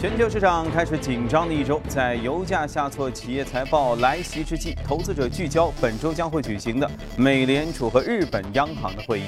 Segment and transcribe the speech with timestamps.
[0.00, 9.24] 全球市场开始紧张的一周，在油价下挫、企业财报来袭之际，投资者聚焦本周将会举行的美联储和日本央行的会议。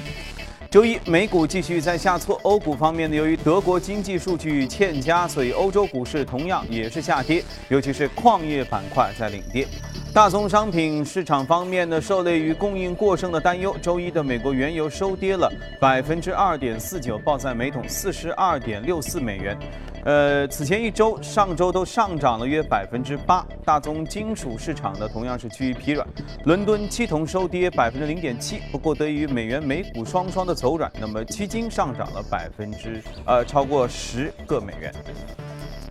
[0.69, 2.39] 周一，美股继续在下挫。
[2.43, 9.67] 欧股方面呢，由于德国经济数据欠佳，所以欧洲股市同样也是下跌，尤其是矿业板块在领跌。
[10.13, 15.51] 大宗商品市场方面呢，受累于供应过剩的担忧，周一的美国原油收跌了
[15.81, 19.57] 百分之二点四九，报在每桶四十二点六四美元。
[20.03, 23.45] 呃，此前一周、上周都上涨了约百分之八。
[23.63, 26.07] 大宗金属市场呢，同样是趋于疲软，
[26.45, 28.59] 伦敦期铜收跌百分之零点七。
[28.71, 34.91] 不过，得益于美元、美股双双的走软，那么期金上涨了百分之呃超过十个美元。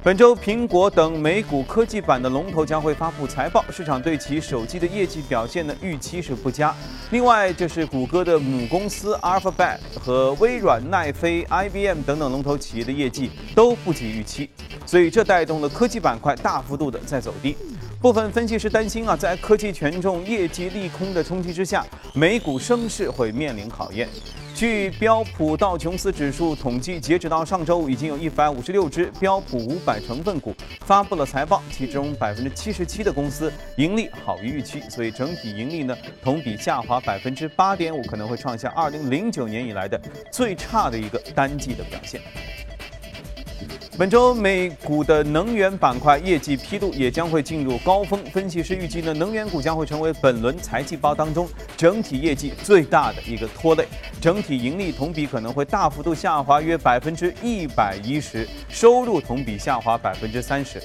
[0.02, 6.74] 本周，苹果等美股科技版的龙头将会发布财报，市场对其手机的业绩表现呢预期是不佳。
[7.10, 14.48] 另外，就是谷歌的母公司 Alphabet 和微软、奈飞、IBM 等等龙头企业的业绩都不及预期，
[14.86, 17.54] 所以这带动了科技板块大幅度的在走低。
[18.00, 21.84] 部分分析师担心啊，在科技权重业绩利空的冲击之下，
[22.14, 24.08] 美股升势会面临考验。
[24.54, 30.54] 据标普道琼斯指数统计，截止到上周五，已经有一百五十六只标普五百成分股
[30.86, 40.00] 发布了财报，其中百分之七十七的公司盈利好于预期，所以整体盈利呢同比下滑百分之八点五，可能会创下二零零九年以来的
[40.32, 42.18] 最差的一个单季的表现。
[44.00, 53.86] 本周美股的能源板块业绩披露也将会进入高峰，分析师预计呢，能源股将会成为本轮财季报当中整体业绩最大的一个拖累，
[54.18, 60.82] 整体盈利同比可能会大幅度下滑约百分之一百一十，收入同比下滑百分之三十。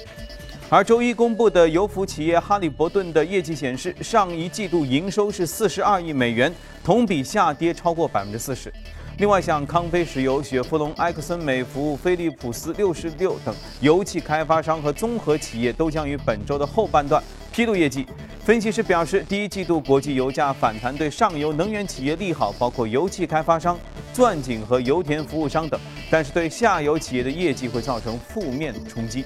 [0.68, 8.74] 而周一公布的油服企业哈利伯顿的业绩显示，上一季度营收是四十二亿美元，同比下跌超过百分之四十。
[9.18, 18.06] 另外，像康菲石油、雪佛龙、埃克森美孚、菲利普斯六十六等油气开发商和综合企业都将于本周的后半段披露业绩。
[18.44, 23.80] 分析师表示，第一季度国际油价反弹对上游能源企业利好，包括油气开发商、
[24.12, 25.80] 钻井和油田服务商等，
[26.12, 29.24] 但是对下游企业的业绩会造成负面冲击。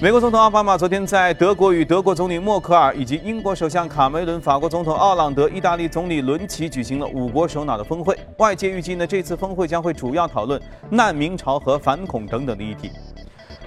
[0.00, 8.18] 美国总统奥巴马昨天在德国与德国总理默克尔以及英国首相卡梅伦、法国总统奥朗德、意大利总理伦齐举行了五国首脑的峰会。
[8.38, 10.60] 外界预计呢，这次峰会将会主要讨论
[10.90, 12.90] 难民潮和反恐等等的议题。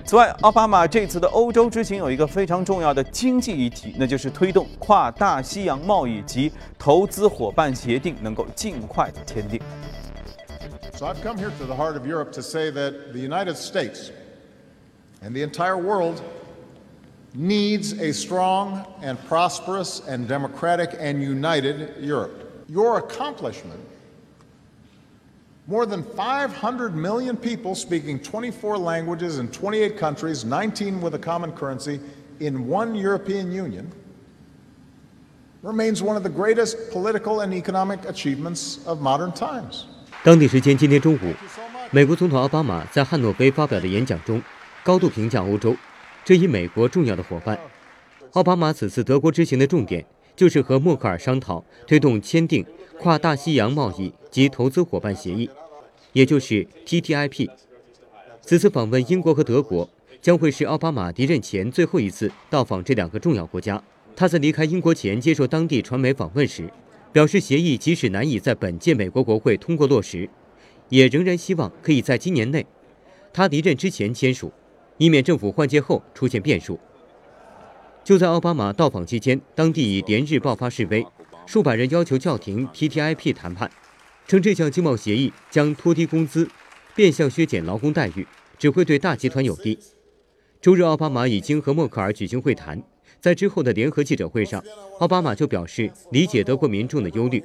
[0.03, 9.59] 此外，奥巴马这次的欧洲之行有一个非常重要的经济议题，那就是推动跨大西洋贸易及投资伙伴协定能够尽快的签订。
[10.93, 14.11] So I've come here to the heart of Europe to say that the United States.
[15.20, 16.22] and the entire world
[17.34, 22.64] needs a strong and prosperous and democratic and united Europe.
[22.68, 23.80] Your accomplishment
[25.66, 31.52] more than 500 million people speaking 24 languages in 28 countries, 19 with a common
[31.52, 32.00] currency,
[32.40, 33.90] in one European Union,
[35.62, 39.86] remains one of the greatest political and economic achievements of modern times.
[40.24, 41.32] 当地时间今天中午，
[41.92, 44.42] 美国总统奥巴马在汉诺威发表的演讲中
[44.87, 45.75] 高度评价欧洲
[46.23, 47.59] 这一美国重要的伙伴。
[48.31, 52.65] 奥巴马此次德国之行的重点就是和默克尔商讨推动签订
[52.97, 55.49] 跨大西洋贸易及投资伙伴协议，
[56.13, 57.49] 也就是 TTIP。
[58.41, 59.89] 此次访问英国和德国
[60.21, 63.83] 将会是奥巴马离任前最后一次到访这两个重要国家。
[64.15, 66.71] 他在离开英国前接受当地传媒访问时，
[67.11, 70.29] 表示协议即使难以在本届美国国会通过落实，
[70.87, 72.65] 也仍然希望可以在今年内
[73.33, 74.53] 他离任之前签署。
[74.97, 76.79] 以免政府换届后出现变数。
[78.03, 81.05] 就在奥巴马到访期间，当地已连日爆发示威，
[81.45, 83.69] 数百人要求叫停 TTIP 谈判，
[84.27, 86.49] 称这项经贸协议将拖低工资，
[86.95, 88.25] 变相削减劳工待遇，
[88.57, 89.77] 只会对大集团有利。
[90.61, 92.81] 周日，奥巴马已经和默克尔举行会谈，
[93.19, 94.63] 在之后的联合记者会上，
[94.99, 97.43] 奥巴马就表示理解德国民众的忧虑，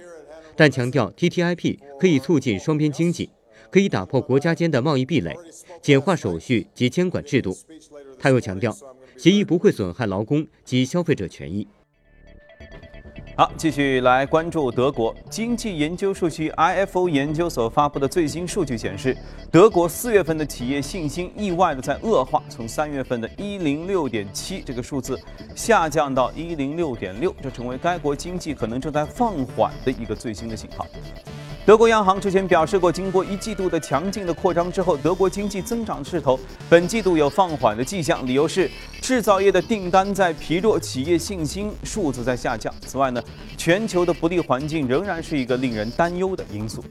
[0.57, 3.31] 但强调 TTIP 可以促进双边经济。
[3.73, 5.35] 可以打破国家间的贸易壁垒，
[5.81, 7.57] 简化手续及监管制度。
[8.19, 8.77] 他又强调，
[9.17, 11.67] 协议不会损害劳工及消费者权益。
[13.35, 19.17] 好，继续来关注德国经济研究数据 IFO 研究所发布的最新数据显示，
[19.51, 25.19] 德国四月份的企业信心意外的在恶化，从三月份的一零六点七这个数字
[25.57, 30.87] 下降到一零六点六，这成为该国经济可能正在放缓的一个最新的信号。
[31.65, 36.39] 德国央行之前表示过，经过一季度的强劲的扩张之后，德国经济增长势头
[36.69, 38.27] 本季度有放缓的迹象。
[38.27, 38.69] 理由是
[39.01, 42.75] 制造业的订单在疲弱，企业信心数字在下降。
[42.85, 43.23] 此外呢，
[43.57, 46.85] 全球的不利环境仍然是一个令人担忧的因素。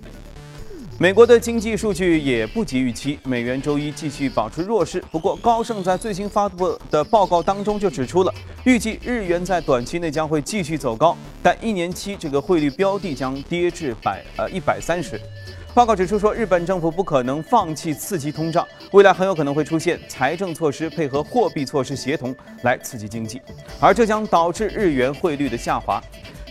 [1.00, 5.04] 美国的经济数据也不及预期，美元周一继续保持弱势。
[5.12, 8.32] 不过，高盛在最新发布的报告当中就指出了，
[8.66, 15.20] 预计日元在短期内将会继续走高，但一年期这个汇率标的将跌至百呃一百三十。
[15.74, 23.42] 报告指出说，日本政府不可能放弃刺激通胀，未来很有可能会出现财政措施配合货币措施协同来刺激经济，
[23.80, 26.00] 而这将导致日元汇率的下滑。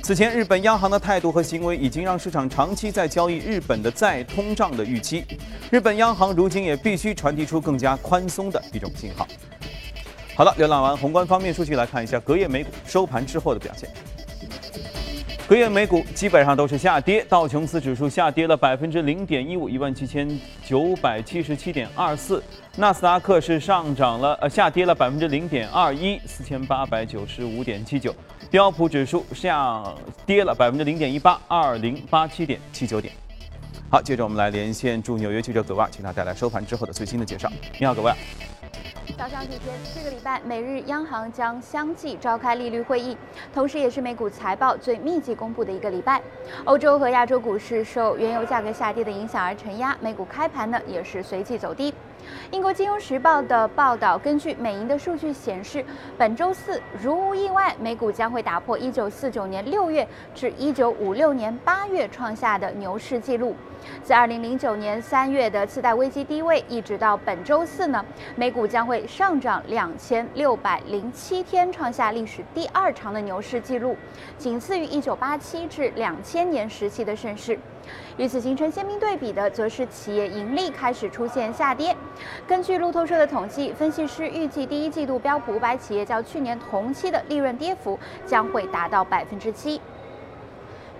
[0.02, 5.24] 此前，日本央行的态度和行为已经让市场长期在交易日本的再通胀的预期。
[5.70, 9.26] 日本央行如今也必须传递出更加宽松的一种信号。
[10.34, 13.88] 好了，浏览完宏观方面数据，来看一下隔夜美股收盘之后的表现。
[15.46, 20.28] 隔夜美股基本上都是下跌，道琼斯指数下跌了百分之零点一五，一万七千
[20.64, 22.40] 九百七十七点二四；
[22.76, 28.14] 纳斯达克是上涨了，呃，下跌了百分之零点二一，四千八百九十五点七九。
[28.50, 29.80] 标普指数下
[30.26, 33.14] 跌了百分之零点一八，二零八七点七九点。
[33.88, 37.48] 好，接着我们来连线驻纽约记者葛万，请他带来收盘之后的最新的介绍。
[37.78, 38.16] 你好，葛万。
[39.16, 43.16] 早上几天，这个礼拜每日央行将相继召开利率会议，
[43.54, 46.20] 同时也是美股财报最密集公布的一个礼拜。
[46.64, 51.94] 欧洲和亚洲股市受原油价格下跌的影响而承压，美股开盘呢也是随即走低。
[52.50, 55.84] 英国金融时报的报道，根据美银的数据显示，
[56.18, 63.54] 本周四如无意外，美股将会打破1949年6月至1956年8月创下的牛市纪录。
[64.02, 68.04] 自2009年3月的次贷危机低位，一直到本周四呢，
[68.36, 73.96] 美股将会上涨2607天，创下历史第二长的牛市纪录，
[74.36, 77.58] 仅次于1987至2000年时期的盛世。
[78.16, 81.96] 与此形成鲜明对比的，则是企业盈利开始出现下跌。
[82.46, 89.80] 根据路透社的统计，分析师预计第一季度标普五百企业较去年同期的利润跌幅将会达到百分之七。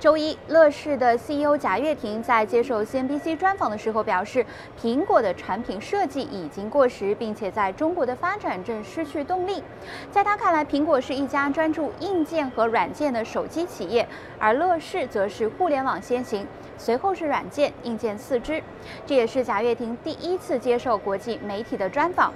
[0.00, 4.47] 周一，乐视的 CEO 贾跃亭在接受 CNBC 专访的时候表示，
[4.81, 9.62] 苹果的产品设计已经过时，并且在中国的发展正失去动力。
[10.11, 14.08] 在他看来，苹果是一家专注硬件和软件的手机企业，
[14.38, 16.47] 而乐视则是互联网先行。
[16.79, 18.62] 随后是软件、硬件四肢，
[19.05, 22.32] 这也是贾跃亭第一次接受国际媒体的专访。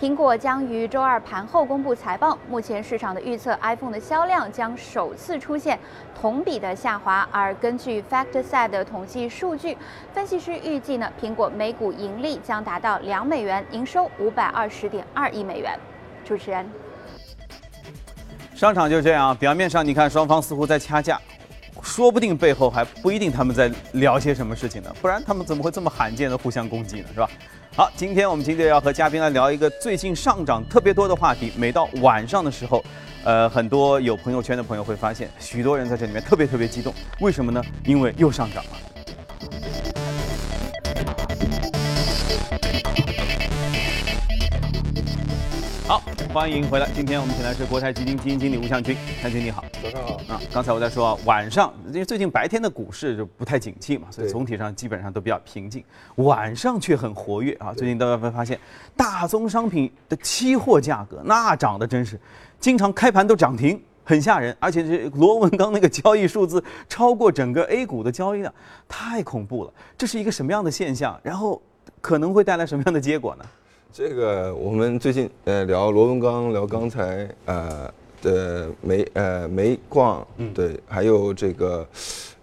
[0.00, 5.78] 苹果将于周二盘后公布财报，目前市场的预测，iPhone 的销量将首次出现
[6.14, 7.28] 同比的下滑。
[7.30, 9.76] 而根据 FactSet 的统计数据，
[10.12, 15.78] 分析师预计呢，苹果每股盈利将达到两美元，营收五百二十点二亿美元。
[16.24, 16.68] 主持人，
[18.54, 21.20] 商场就这样，表面上你看双方似乎在掐架。
[21.94, 27.06] 说不定背后还不一定他们在聊些什么事情呢，不然他们怎么会这么罕见的互相攻击呢？
[27.12, 27.28] 是吧？
[27.76, 31.52] 好，今天我们今天要和嘉宾来聊一个最近上涨特别多的话题。
[31.54, 32.82] 每到晚上的时候，
[33.24, 36.94] 呃，很多有朋友圈的朋友会发现，许多人在这里面特别特别激动。
[37.20, 37.62] 为什么呢？
[37.84, 40.01] 因为又上涨了。
[45.92, 46.00] 好，
[46.32, 46.88] 欢迎回来。
[46.94, 50.14] 今天我们请来是国泰基金基金经理吴向军，向军你好，早上好。
[50.26, 55.84] 啊，刚才我在说啊晚上，因为最近白天的股市就不太景气嘛，所以总体上基本上都比较平静，
[56.14, 57.74] 晚上却很活跃啊。
[57.74, 58.58] 最近大家会发现，
[58.96, 62.18] 大宗商品的期货价格那涨得真是，
[62.58, 64.56] 经常开盘都涨停，很吓人。
[64.58, 68.50] 而且这罗文刚那个交易数字超过整个 A 股的交易量，
[68.88, 69.74] 太恐怖了。
[69.98, 71.20] 这是一个什么样的现象？
[71.22, 71.60] 然后
[72.00, 73.44] 可能会带来什么样的结果呢？
[73.92, 81.86] 这个我们最近呃聊罗文刚，聊刚才，呃的煤呃煤矿，对，还有这个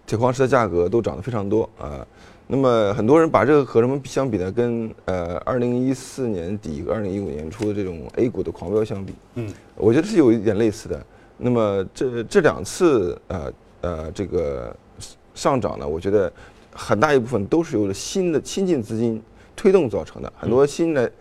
[0.06, 2.06] 铁矿石的价格都涨得非常多啊。
[2.46, 4.51] 那么很多人把这个和什么相比呢？
[4.51, 11.03] 跟呃二零一四年底和二零一五年初的这种 A 股的狂飙相比，嗯，我觉得是有一点类似的。
[11.36, 13.51] 那么这这两次呃
[13.82, 14.75] 呃这个
[15.34, 16.32] 上涨呢，我觉得
[16.72, 19.20] 很大一部分都是由新的新进资金
[19.56, 21.12] 推动造成的，很多新的。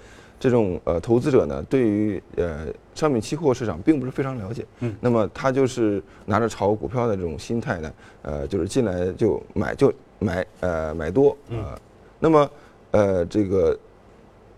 [0.40, 7.92] 这种呃投资者呢，对于呃商品期货市场并不是非常了解，嗯，那么他就是拿着炒股票的这种心态呢，
[8.22, 11.78] 呃，就是进来就买就买呃买多啊，
[12.20, 12.50] 那么
[12.92, 13.76] 呃这个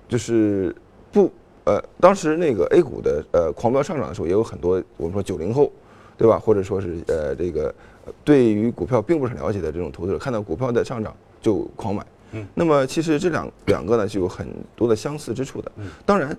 [0.09, 0.75] 就是
[1.11, 1.31] 不
[1.65, 5.73] 呃当时那个 A 股的呃狂飙上涨的时候，也有很多我们说九零后，
[6.19, 6.39] 对吧？
[6.39, 7.75] 或者说是呃这个
[8.23, 12.05] 对于股票并不是很了解的这种投资者，看到股票的上涨就狂买。
[12.33, 14.47] 嗯，那么其实这两两个呢，就有很
[14.77, 15.73] 多的相似之处的。
[15.77, 16.37] 嗯，当然，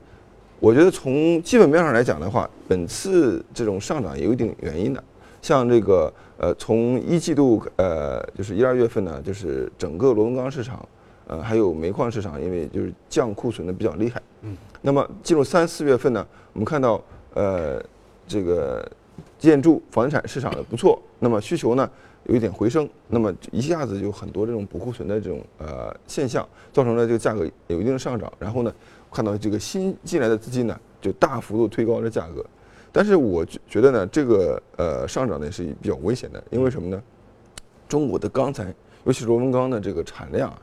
[0.60, 5.04] 我觉得从基本面上来讲的话，本次这种上涨也有一定原因的。
[5.42, 10.88] 像这个呃，从一季度呃，就是一二月份呢，就是整个螺纹钢市场，
[11.28, 14.22] 呃，还有煤矿市场，因为就是降库存的比较厉害。
[14.42, 17.02] 嗯，那么进入三四月份呢，我们看到
[17.34, 17.84] 呃，
[18.28, 18.88] 这个
[19.38, 21.90] 建筑房地产市场的不错，那么需求呢
[22.26, 28.32] 有一点回升，那么一下子有很多这种补库存的这种呃现象，造成了这个价格有一定的上涨。
[28.38, 28.74] 然后呢，
[29.12, 32.46] 看到这个新进来的资金呢，就大幅度推高了价格。
[32.92, 37.02] 但是我觉觉得呢，这个呃上涨呢是比较危险的，因为什么呢？
[37.88, 38.74] 中国的钢材，
[39.04, 40.62] 尤其是螺纹钢的这个产量啊，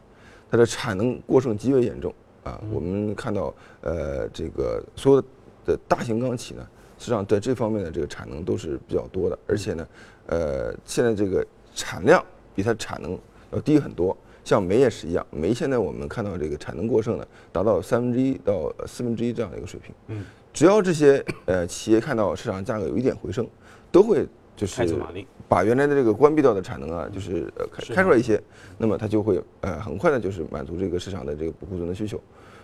[0.51, 2.61] 它的产能过剩极为严重啊。
[2.73, 5.25] 我们看到呃这个所有
[5.67, 6.67] 的大型钢企呢，
[6.99, 9.89] 实际上在这方面的这个产能都是比较多的，而且呢，
[10.27, 12.23] 呃现在这个产量
[12.55, 13.19] 比它产能
[13.53, 14.17] 要低很多。
[14.45, 19.95] 像煤也是一样，煤现在我们看到这个产能过剩呢，达到三分之一到四分之一这样的一个水平。
[20.07, 20.25] 嗯。
[20.55, 23.47] 只要这些呃企业看到市场价格有一点回升，
[23.93, 24.27] 都会
[24.57, 24.99] 就是
[25.47, 28.43] 把原来的这个关闭掉的产能啊，就是呃开开出来一些，
[28.79, 32.19] 那么它就会呃很快的就是满足这个市场的这个补库存的需求。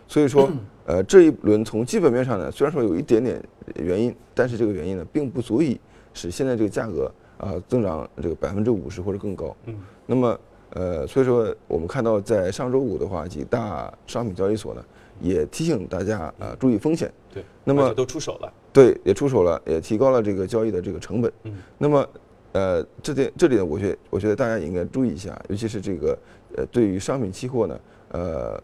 [0.06, 0.50] 所以说
[0.87, 3.42] 呃这一轮从基本面上呢，虽然说有一点点
[3.76, 5.80] 原因，但是这个原因呢并不足以
[6.12, 9.56] 使现在这个价格啊增长这个百分之五十或者更高。
[9.66, 9.75] 嗯。
[10.06, 10.38] 那么
[10.70, 14.84] 呃所以说我们看到在上周五的话，几大商品交易所呢。
[15.20, 17.11] 也提醒大家啊，注意风险。
[17.32, 18.52] 对，那么都出手了。
[18.73, 21.32] 对，也出手了，也提高了这个交易的这个成本。
[21.44, 21.54] 嗯。
[21.78, 22.08] 那么，
[22.50, 26.18] 呃，这点这里呢，我觉我觉得大家也应该注意一下，尤其是这个
[26.56, 27.80] 呃，对于商品期货呢，
[28.11, 28.61] 呃，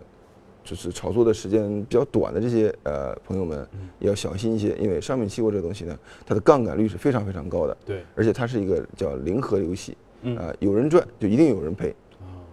[0.70, 3.66] 就是炒作的时间比较短的这些呃朋友们，
[3.98, 7.76] 也要小心一些，因为商品期货这个东西呢，它的杠杆率是非常非常高的。
[7.84, 8.04] 对。
[8.14, 9.96] 而且它是一个叫零和游戏。
[10.22, 10.36] 嗯。
[10.36, 11.92] 啊，有人赚就一定有人赔。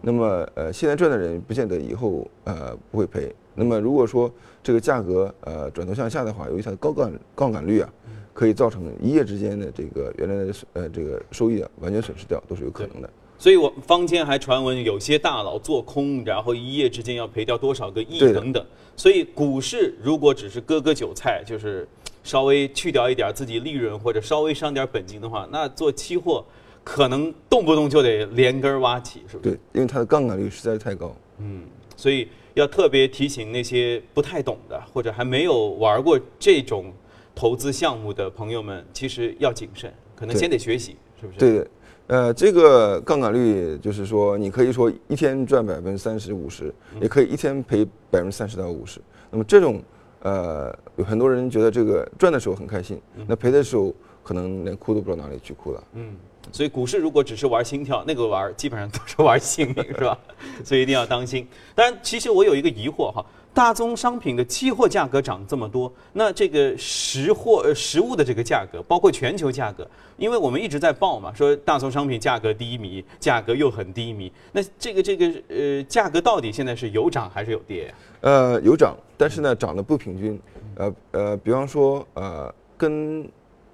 [0.02, 3.32] 那么，呃，现在赚的人不见得以后呃不会赔。
[3.54, 4.32] 那么如果说
[4.64, 7.94] 这个价格呃转头向下的话，由于它的高杠杠杆率啊，
[8.34, 13.10] 可以造成一夜之间的这个原来的呃这个收益啊完全损失掉，都是有可能的。
[13.38, 18.66] 所以我坊间还传闻有些大佬做空，然后一夜之间要赔掉多少个亿等等。
[18.96, 21.88] 所以股市如果只是割割韭菜，就是
[22.24, 26.44] 稍微去掉一点自己利润或者稍微伤点本金的话，那做期货
[26.84, 29.52] 可能动不动就得连根挖起，是不是？
[29.52, 31.16] 对，因为它的杠杆率实在是太高。
[31.40, 31.64] 嗯，
[31.96, 32.28] 所以。
[32.58, 36.92] 要特别提醒那些不太懂的或者还没有玩过这种
[37.36, 41.38] 投资项目的朋友们，其实要谨慎，可能先得学习，是不是？
[41.38, 41.68] 对，
[42.08, 49.02] 呃，这个杠杆率就是说，你可以说一天赚百分之三十五十，也可以一天赔百分之三十到五十。
[49.30, 49.82] 那么这种，
[50.22, 55.84] 呃，有很多人觉得这个赚的时候很开心，那赔的时候可能连哭都不知道哪里去哭了。
[55.94, 56.16] 嗯。
[56.50, 60.18] 所以股市如果只是玩心跳，那个玩基本上都是玩性命，是吧？
[60.64, 61.46] 所以一定要当心。
[61.76, 63.26] 当然，其实我有一个疑惑哈，
[63.58, 77.92] 大宗商品的期货价格涨这么多，那这个实货呃实物的这个价格，包括全球价格，因为我们一直在报嘛，说大宗商品价格低迷，价格又很低迷，那这个这个呃价格到底现在是有涨还是有跌？
[78.22, 80.40] 呃，有涨，但是呢涨得不平均。
[80.76, 83.28] 呃呃，比方说呃跟。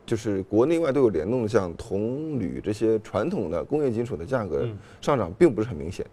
[0.05, 4.67] 就是国内外都有联动的，像铜、铝这些传统的工业金属的价格
[4.99, 6.05] 上涨并不是很明显。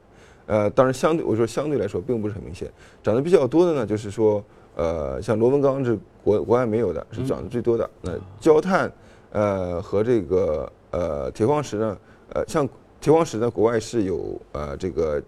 [0.50, 2.68] 呃，当然相对我说相对来说并不是很明显，
[3.04, 7.88] 涨得比较多的呢，就是说呃像螺纹钢是国国外没有的，是涨得最多的。
[8.02, 8.92] 那焦炭
[9.30, 11.98] 呃和这个呃铁矿石呢，
[12.34, 12.68] 呃像
[13.00, 15.22] 铁矿石呢国外是有呃这个。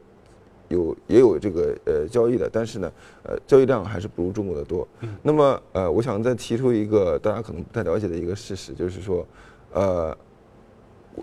[0.68, 2.90] 有也有这个呃交易的，但是呢，
[3.24, 4.88] 呃交易量还是不如中国的多。
[5.20, 9.26] 那么呃，我想再提出一个大家可能不太了解的一个事实，就是说，
[9.74, 10.16] 呃，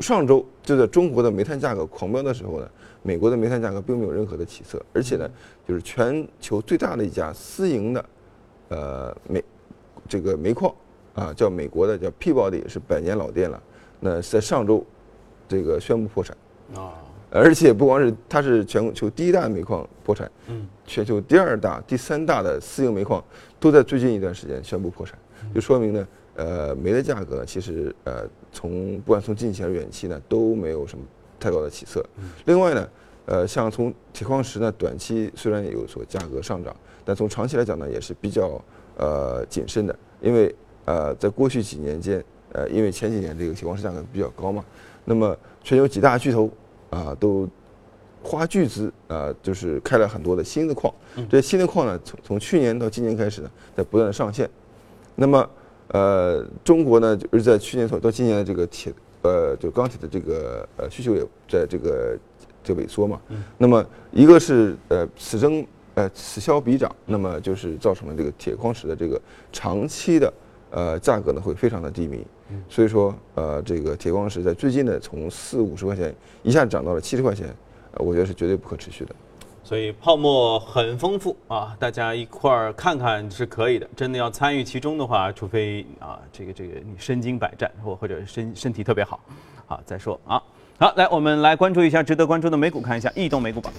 [0.02, 2.70] 上周就在中国的煤炭价格狂飙的时候呢，
[3.10, 5.28] 美国的煤炭价格并没有任何的起色，而且呢，
[5.68, 8.06] 就是全球最大的一家私营的
[8.68, 9.44] 呃煤
[10.08, 10.72] 这个煤矿
[11.16, 13.60] 啊，叫美国的叫 Peabody，是百年老店了，
[14.00, 14.86] 那在上周
[15.48, 16.38] 这个宣布破产。
[16.76, 16.94] 啊。
[17.32, 23.24] 而且不光是它是全球第一大煤矿破产，嗯，全球第二大、第三大的私营煤矿
[23.60, 25.18] 都在最近一段时间宣布破产，
[25.54, 31.06] 就说明呢，呃，煤的价格其实呃从不管从近期还是远期呢都没有什么
[31.40, 32.04] 太高的起色。
[32.46, 32.90] 另外呢，
[33.30, 38.60] 呃，像从铁矿石呢，短期虽然有所价格上涨，但从长期来讲呢也是比较
[38.98, 40.54] 呃谨慎的，因为
[40.86, 44.66] 呃在过去几年间，呃因为前几年这个铁矿石价格比较高嘛，
[45.06, 46.50] 那么全球几大巨头。
[46.92, 47.48] 啊，都
[48.24, 50.92] 花巨资啊，就是开了很多的新的矿。
[51.30, 54.50] 这些新的矿呢，从从去年到今年开始呢，在不断的上线。
[55.14, 55.48] 那么，
[55.90, 62.18] 呃，中国呢，就是在去年到到今年的这个铁，呃，就钢铁的这个呃需求也在这个
[62.64, 63.20] 这萎缩嘛。
[63.58, 69.20] 那么，一个是呃此增呃此消彼长，那么就是造成了这个铁矿石的这个
[69.52, 70.34] 长期的
[70.72, 72.26] 呃价格呢会非常的低迷。
[72.68, 77.48] 所以说，呃，这个铁矿石在最近呢从四五十块钱一下涨到了七十块钱，
[77.98, 79.14] 我觉得是绝对不可持续的。
[79.64, 83.88] 所以泡沫很丰富啊，大家一块儿看看是可以的。
[83.96, 89.20] 真的要参与其中的话，除非啊，这个这个你身经百战或或者身身体特别好，
[89.68, 90.42] 好再说啊。
[90.82, 93.74] 好，来我们来关注一下值得关注的美股，看一下异动美股榜。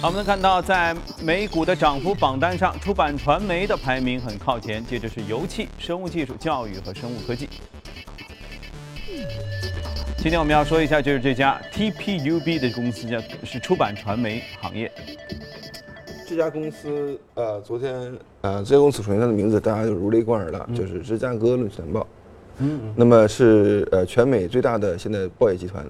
[0.00, 7.48] 好，我们能看到，在美股的涨幅榜单上，出版传媒的排名很靠前，接着是油气、生物技术、教育和生物科技。
[10.18, 14.88] 今天我们要说一下，就是这家 TPUB 的公司，叫是出版传媒行业。
[16.28, 22.06] 这家公司，呃，昨天，呃，这家公司首先它的名字大家就如雷贯耳了，就是芝加哥论坛报。
[22.58, 22.92] 嗯。
[22.94, 25.82] 那么是呃全美最大的现在报业集团。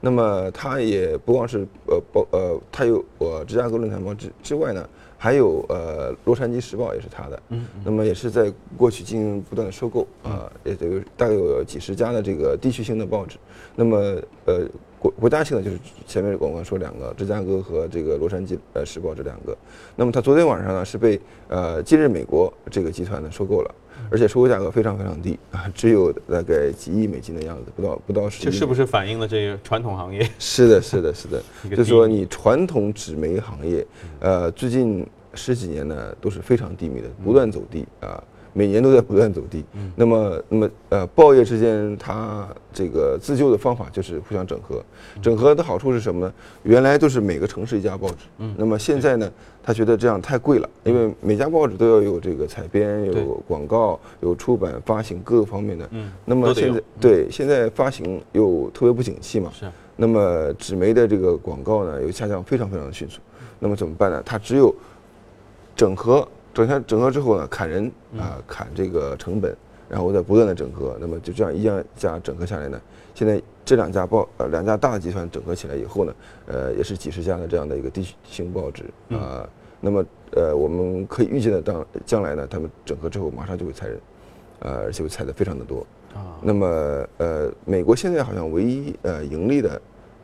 [0.00, 7.42] 那么它也不光是呃报呃，它有呃芝加哥论坛报之之外呢，还有呃洛杉矶时报也是它的。
[7.48, 7.66] 嗯。
[7.84, 13.36] 那么也是在过去进行不断的收购啊，也这个大概有几十家的这个地区性的报纸。
[13.74, 13.96] 那么
[14.44, 14.60] 呃
[15.02, 19.56] 国国家性的就是前面广告说两个芝加哥和这个洛杉矶呃时报这两个。
[19.96, 23.74] 那么它昨天晚上呢是被呃今日美国这个集团呢收购了。
[24.10, 28.44] 而且收购价格非常非常低啊，只有大概几亿美金的样子，不到不到十亿。
[28.44, 30.28] 这是不是反映了这个传统行业？
[30.38, 31.42] 是的，是的，是的。
[31.70, 33.86] 就是说，你传统纸媒行业，
[34.20, 38.22] 呃，最近十几年呢都是非常低迷的，不断走低啊。
[38.54, 39.64] 每年都在不断走低，
[39.96, 44.82] 那么，那么，呃，报业之间它这个自救的方法就是互相整合。
[45.22, 46.32] 整合的好处是什么呢？
[46.62, 48.16] 原来都是每个城市一家报纸，
[48.58, 49.30] 那么现在呢，
[49.62, 55.88] 他觉得这样太贵了，因为每家报纸都要有这个采编、有广告、有出版、发行各个方面的。
[56.26, 59.64] 那么现在对现在发行又特别不景气嘛，是。
[59.96, 63.18] 那么纸媒的这个广告呢又下降非常非常的迅速，
[63.58, 64.22] 那么怎么办呢？
[64.26, 64.74] 它只有
[65.74, 66.28] 整合。
[66.54, 69.56] 整下整合之后呢，砍人啊，砍这个成本，
[69.88, 72.80] 然后再不断的整合，那么就这样一家家整合下来呢，
[73.14, 76.14] 现在这两家报呃两家大的集团整合起来以后呢，
[76.46, 79.48] 呃也是几十家的这样的一个地区性报纸啊，
[79.80, 84.00] 那么呃我们可以预见的当将来呢，他们整合之后马上就会裁人，
[84.60, 86.36] 呃而且会裁的非常的多啊。
[86.42, 86.66] 那么
[87.16, 89.80] 呃美国现在好像唯一呃盈利的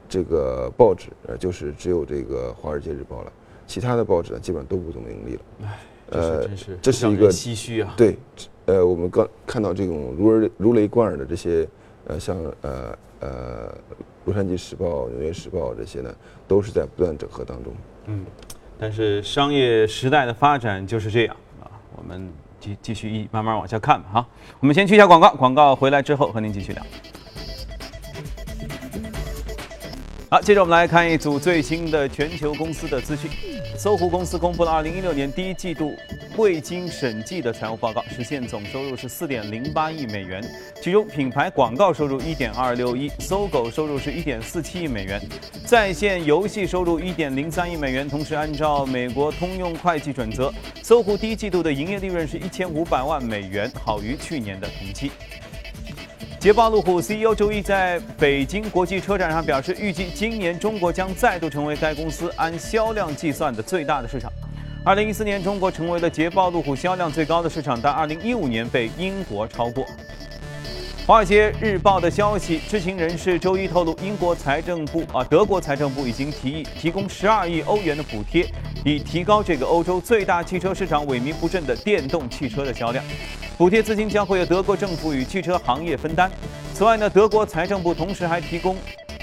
[0.09, 3.33] 这个报纸呃就是只有这个华尔街日报了，
[3.67, 5.41] 其他的报纸呢基本上都不怎么盈利了。
[6.11, 6.49] 呃，
[6.81, 7.95] 这是一个唏嘘啊。
[7.97, 8.17] 对，
[8.67, 11.69] 呃，我们刚看到这种如雷如雷贯耳的这些，
[12.07, 13.75] 呃，像呃呃，
[14.25, 16.15] 洛杉矶时报、纽约时报这些呢，
[16.47, 17.73] 都是在不断整合当中。
[18.07, 18.25] 嗯，
[18.79, 24.09] 但是商业时代的发展就是这样啊，我们继继续一慢慢往下看吧。
[24.15, 24.29] 哈，
[24.61, 26.83] 我们先去一下广告，广告回来之后和您继续聊。
[30.31, 33.31] 好，接着我们来看一组最新的全球公司的资讯。
[33.79, 35.97] 搜狐公司公布了2016年第一季度
[36.37, 40.43] 未经审计的财务报告，实现总收入是4.08亿美元，
[40.83, 45.23] 其中品牌广告收入1.26亿，搜狗收入是1.47亿美元，
[45.65, 48.09] 在线游戏收入1.03亿美元。
[48.09, 55.13] 同时，按照美国通用会计准则，搜狐第一季度的营业利润是1500万美元，好于去年的同期。
[56.41, 64.31] 捷豹路虎 CEO 周一在北京国际车展上表示，预计今年中国将再度成为该公司按销量计算的最大的市场。
[64.85, 69.85] 二零一四年，中国成为了捷豹路虎销量最高的市场，但二零一五年被英国超过。
[71.09, 78.47] 华尔街日报的消息，知情人士周一透露，英国财政部啊，德国财政部已经提议提供十二亿欧元的补贴，
[78.85, 83.05] 以提高这个欧洲最大汽车市场萎靡不振的电动汽车的销量。
[83.59, 86.31] 补贴资金将会由德国政府与汽车行业分担。
[86.75, 88.77] 此外呢，德国财政部同时还提供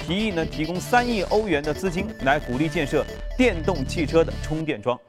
[0.06, 3.06] 提议呢，提供三亿欧元的资金来鼓励建设
[3.38, 5.00] 电动汽车的充电桩。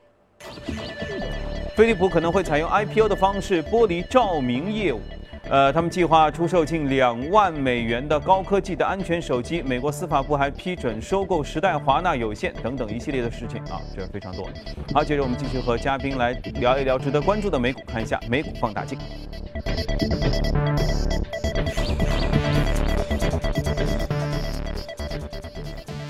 [1.75, 5.01] 飞利浦可能会采用 IPO 的方式剥离照明业务。
[5.49, 9.63] 呃，他们计划出售近两万美元的高科技的安全手机。
[9.63, 14.49] 美国司法部还批准收购时代华纳有线等等一系列的事情啊，这是非常多。
[14.93, 18.99] 好，接着我们继续和嘉宾来聊一聊值得关注的美股，看一下美股放大镜。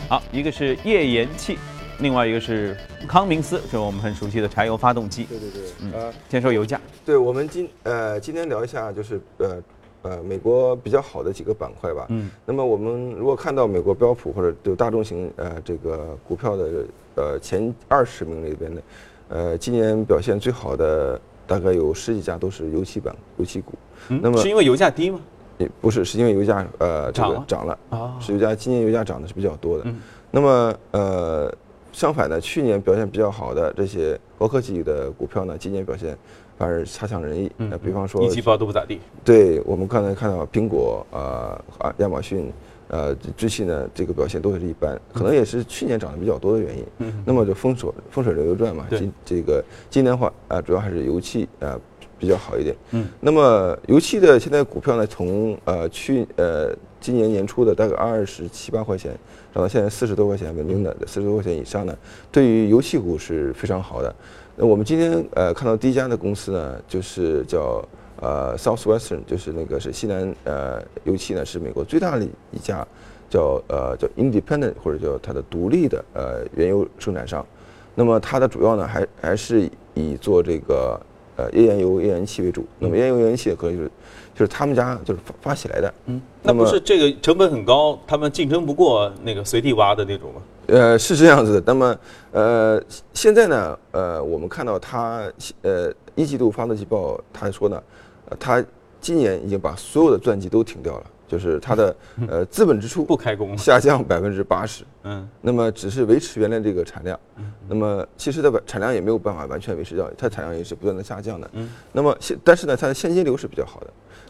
[0.09, 1.59] 好，一个是页岩气。
[1.99, 2.77] 另外一个是
[3.09, 5.25] 康明斯，是我们很熟悉的柴油发动机。
[5.25, 6.79] 对对对，呃，先说油价。
[7.05, 9.63] 对，我们今呃今天聊一下，就是呃
[10.03, 12.05] 呃美国比较好的几个板块吧。
[12.11, 12.31] 嗯。
[12.45, 18.83] 那么我们如果看到美国标普或者就大众型呃这个股票的呃前二十名里边的，
[19.29, 23.73] 呃今年表现最好的大概有十几家都是油气板、油气股。
[24.09, 24.21] 嗯。
[24.23, 25.19] 那么是因为油价低吗？
[25.57, 29.85] 也不是，是因为油价呃这个涨了啊，是油价今年油价涨的是比较多的。
[29.87, 29.97] 嗯。
[30.31, 31.55] 那么呃。
[31.97, 36.15] 相反呢，去年表现比较好的这些高科技的股票呢，今年表现，
[36.59, 37.51] 反而差强人意。
[37.57, 39.01] 呃，比方说一季报都不咋地。
[39.25, 42.53] 对我们刚才看到苹果、呃啊亚马逊、
[42.89, 46.85] 呃最近呢这个表现都是一般，可能也是去年涨得比较多的原因。
[46.99, 51.81] 嗯，那么就风水风水轮流转嘛，今这个今年的话啊，主要还是油气啊
[52.19, 52.77] 比较好一点。
[52.91, 59.13] 嗯，那么油气的现在股票呢，从呃去呃今年年初的大概二十七八块钱，
[59.55, 61.97] 涨到现在四十多块钱，稳定的四十多块钱以上呢，
[62.33, 64.13] 对于油气股是非常好的。
[64.57, 67.81] 那我们今天呃看到第一家的公司呢，就是叫
[68.21, 72.85] 呃 Southwestern，就是那个是西南呃油气呢，是美国最大的一家
[73.31, 77.47] 叫呃叫 Independent 或者叫它的独立的呃原油生产商。
[77.95, 81.01] 那么它的主要呢还还是以做这个
[81.37, 82.67] 呃页岩油、页岩气为主。
[82.81, 83.89] 那么页岩油、页岩气可以是
[84.37, 85.95] 就是他们家就是发发起来的。
[86.05, 90.43] 嗯，那不是这个成本很高，他们竞争不过那个随地挖的那种吗？
[90.67, 91.63] 呃，是这样子的。
[91.65, 91.99] 那么，
[92.33, 92.83] 呃，
[93.15, 95.23] 现在呢，呃，我们看到他，
[95.63, 97.83] 呃，一季度发的季报，他说呢，
[98.29, 98.63] 呃，他
[99.01, 101.97] 今年已经把所有的钻机都停掉了，就是它的
[102.29, 104.85] 呃资本支出不开工下降百分之八十。
[105.05, 105.29] 嗯。
[105.41, 107.19] 那么只是维持原来这个产量。
[107.37, 107.53] 嗯。
[107.69, 111.51] 那么其实的产量也没有办法完全维持掉，它产量也是不断的下降的。
[111.53, 111.71] 嗯。
[111.93, 113.87] 那么现但是呢，它的现金流是比较好的。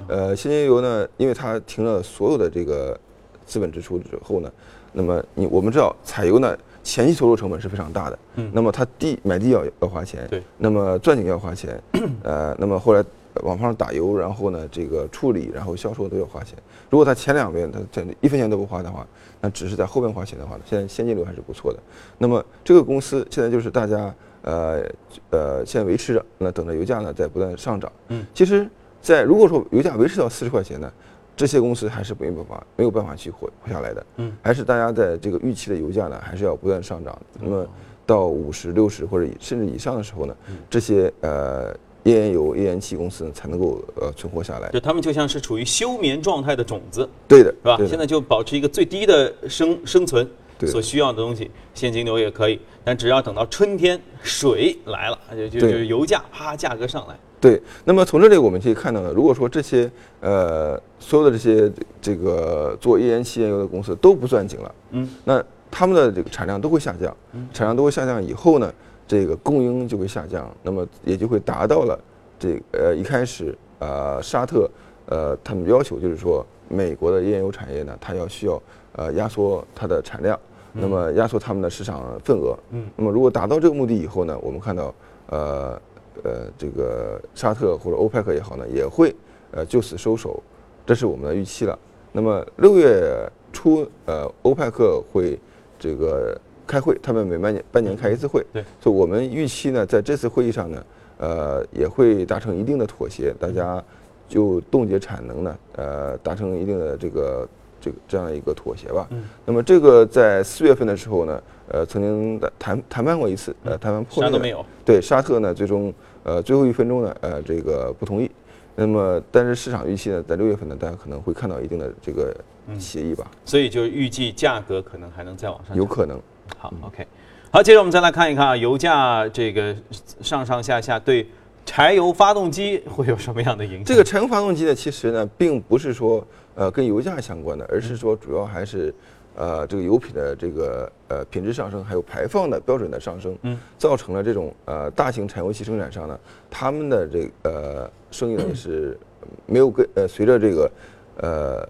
[0.09, 2.99] 呃，现金流呢，因为它停了所有的这个
[3.45, 4.51] 资本支出之后呢。
[4.93, 11.79] 那么你我们知道采油呢前期投入成本是非常大的，嗯，那么它地买地要要花钱，对，那么钻井要花钱，
[12.25, 13.05] 呃，那么后来
[13.43, 16.57] 往上打油，然后呢这个处理，然后销售都要花钱。
[16.91, 19.07] 如果它前两边它这一分钱都不花的话，
[19.41, 21.79] 那只是在后边花钱的话，现在现金流还是不错的。
[22.19, 24.83] 那么这个公司现在就是大家呃
[25.31, 27.91] 呃现在维持着，那等着油价呢在不断上涨。
[28.09, 28.69] 嗯，其实，
[29.01, 30.93] 在如果说油价维持到四十块钱呢。
[31.39, 37.15] 这些公司还是没有办法没有办法去活活下来的，嗯，还是大家在这个预期的油价呢，还是要不断上涨。
[37.39, 37.67] 那么
[38.07, 40.35] 到五十六十或者甚至以上的时候呢，
[40.71, 44.71] 这些呃页岩油、页岩气公司才能够呃存活下来。
[44.71, 47.77] 就他们就像是处于休眠状态的种子，对的，是吧？
[47.89, 50.27] 现在就保持一个最低的生 生存
[50.67, 57.17] 所需要的东西，现金流也可以，但只要等到春天水来了，就就就油价啪价格上来。
[57.39, 59.91] 对，那么从这里我们可以看到呢，如果说这些
[60.21, 67.15] 呃所有的这些这个做页岩气页岩油的公司都不钻井了，嗯，那他们的这个产量都会下降，
[67.53, 68.73] 产量都会下降以后呢，
[69.07, 71.99] 这个供应就会下降，那么也就会达到了
[72.39, 74.71] 这呃一开始呃沙特
[75.07, 80.39] 呃他们要求就是说美国的页岩油产业呢，它要需要呃压缩它的产量，
[80.73, 84.95] 那么压缩他们的市场份额，嗯，那么如果达到这个目的以后呢，我们看到
[85.29, 85.81] 呃。
[86.25, 89.15] 呃，这个沙特或者欧佩克也好呢，也会
[89.53, 90.43] 呃就此收手，
[90.87, 91.79] 这是我们的预期了。
[92.11, 95.39] 那么六月初，呃，欧佩克会
[95.79, 96.35] 这个
[96.67, 100.85] 开会，他们每半年半年开一次会，对，所以我们预期呢，在这次会议上呢，
[101.19, 103.83] 呃，也会达成一定的妥协，大家
[104.29, 107.49] 就冻结产能呢，呃，达成一定的这个
[107.81, 109.07] 这个这样一个妥协吧。
[109.11, 109.23] 嗯。
[109.45, 111.43] 那么这个在四月份的时候呢。
[111.69, 114.31] 呃，曾经谈谈判过一次，呃，谈判破裂。
[114.31, 114.65] 啥都没有。
[114.85, 118.31] 对，沙特呢，最终呃最后一分钟呢，呃，这个不同意。
[118.77, 122.33] 那么，但是市场预期呢，在六月份呢，大家可能会看到一定的这个
[122.79, 123.29] 协议吧。
[123.45, 125.77] 所以就预计价格可能还能再往上。
[125.77, 126.21] 有可能。
[126.59, 127.07] 好，OK。
[127.51, 129.75] 好，接着我们再来看一看啊，油价这个
[130.21, 131.27] 上上下下对
[131.65, 133.85] 柴油发动机会有什么样的影响？
[133.85, 138.95] 这个柴油发动机呢，其实呢，并不是说呃跟油价相关的，而是说主要还是。
[139.39, 148.99] 呃，这个油品的这个呃品质上升，还有排放的标准的上升，嗯，造成了这种呃大型柴油汽生产商呢，他们的这呃生意呢也 是
[149.45, 150.71] 没有跟呃随着这个
[151.19, 151.69] 呃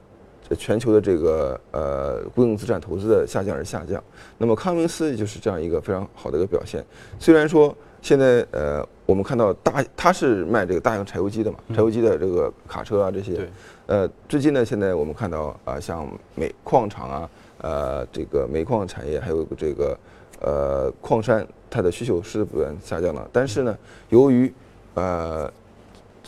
[0.57, 4.03] 全球的这个呃固定资产投资的下降而下降。
[4.39, 6.85] 那么康明斯就是这样一个非常好的一个表现。
[7.19, 13.49] 虽然说现在呃我们看到大它是卖这个大型柴油机的嘛，柴油机的这个卡车啊这些，
[13.87, 17.31] 呃最近呢现在我们看到啊像煤矿厂啊。
[17.59, 19.99] 呃，这个煤矿产业还有这个
[20.43, 23.31] 呃矿山，它的需求是不断下降的。
[23.33, 23.77] 但是呢，
[24.11, 24.53] 由于
[24.93, 25.51] 呃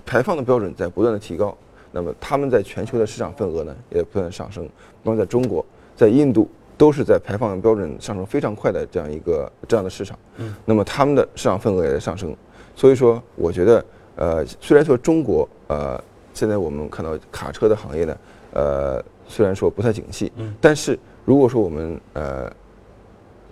[0.07, 1.55] 排放的标准在不断的提高，
[1.93, 4.65] 那么他们在全球的市场份额呢也不断上升。
[4.65, 4.71] 比
[5.05, 5.65] 方在中国，
[5.97, 10.19] 在印度都是在排放标准上升非常快的这样一个这样的市场。
[10.37, 10.55] 嗯。
[10.65, 12.35] 那么他们的市场份额也在上升。
[12.75, 13.85] 所以说，我觉得
[14.17, 18.17] 呃，虽然说中国呃现在我们看到卡车的行业呢，
[18.53, 20.99] 呃虽然说不太景气，嗯，但是。
[21.25, 22.51] 如果说我们呃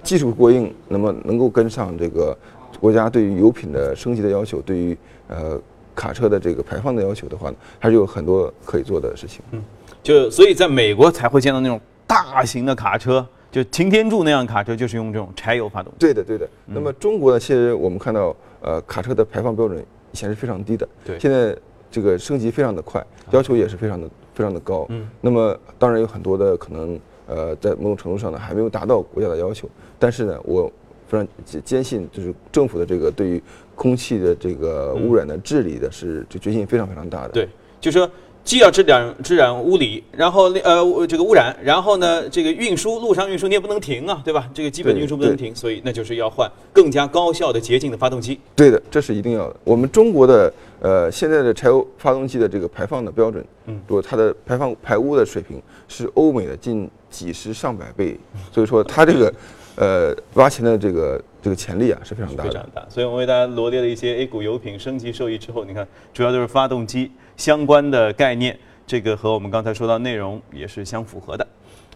[0.02, 2.34] 技术过硬，那么能够跟上这个
[2.80, 4.96] 国家对于油品的升级的要求，对于
[5.28, 5.60] 呃
[5.96, 9.40] 卡车的这个排放的要求的话呢，还是有很多可以做的事情。
[9.50, 9.62] 嗯，
[10.02, 15.92] 就所以在美国才会见到那种大型的卡车，就擎天柱那样卡车，就是用这种柴油发动。
[15.98, 16.48] 对的，对的。
[16.66, 21.56] 那么中国呢，其实我们看到呃卡车的排放标准以前是非常低的，对现在
[21.90, 24.86] 这个升级非常的快，要求也是非常的非常的高。
[24.90, 30.70] 嗯，那么当然有很多的可能，呃，在某种程度上呢还没有达到国家的要求，但是呢，我
[31.08, 33.42] 非常坚坚信，就是政府的这个对于
[33.74, 37.28] 空气的这个污染的治理的是这决心非常非常大的。
[37.28, 37.48] 对，
[37.80, 38.08] 就说
[38.42, 44.48] 既要治染治染污理，然后呃这个污染，然后呢这个运输路上运输你也不能停啊，对吧？
[44.54, 48.38] 这个基本运输不能停，所以那就是要换更加高效的洁净的发动机。
[48.54, 49.56] 对的，这是一定要的。
[49.64, 58.16] 我们中国的呃现在的柴油发动机的这个排放的标准，嗯，如果它的排放排污的水平是欧美的近几十上百倍，
[58.52, 59.32] 所以说它这个
[59.76, 62.50] 呃挖钱的这个这个潜力啊是非常大的。
[62.50, 62.84] 非常大。
[62.88, 71.46] 所以我们为大家罗列了一些 A 股油品升级受益之后，你看主要就是发动机相关的概念，这个和我们刚才说到内容也是相符合的。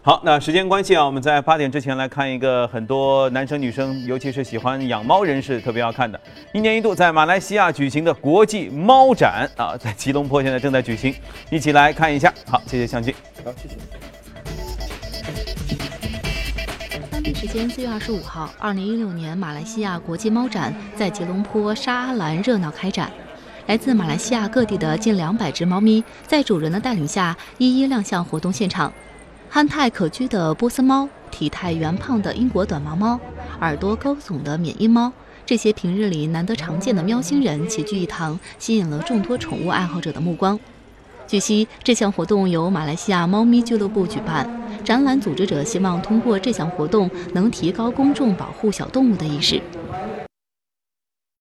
[0.03, 6.19] 好，那时间关系啊，我们在八点之前来看一个很多男生女生，尤其是喜欢养猫人士特别要看的，
[6.55, 11.13] 一年一度在马来西亚举行的国际猫展啊，在吉隆坡现在正在举行，
[11.51, 12.33] 一起来看一下。
[12.47, 13.13] 好，谢谢相机。
[13.45, 13.75] 好，谢谢。
[17.41, 23.11] 时间四月二十五号，二零一六年马来西亚国际猫展在吉隆坡沙阿兰热闹开展。
[23.65, 28.93] 来自马来西亚各地的近两百只猫咪，在主人的带领下，一一亮相活动现场。
[29.49, 33.19] 憨态可掬的波斯猫，体态圆胖的英国短毛猫，
[33.59, 35.11] 耳朵高耸的缅因猫，
[35.43, 40.59] 这些平日里难得常见的喵星人齐聚一堂，吸引了众多宠物爱好者的目光。
[41.31, 44.45] 据悉，这项活动由马来西亚猫咪俱乐部举办。
[44.83, 49.61] 展览组织者希望通过这项活动，能提高公众保护小动物的意识。